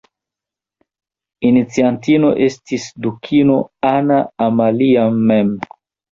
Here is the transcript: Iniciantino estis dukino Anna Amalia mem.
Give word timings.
Iniciantino 1.49 2.31
estis 2.45 2.87
dukino 3.07 3.57
Anna 3.91 4.17
Amalia 4.47 5.05
mem. 5.33 5.53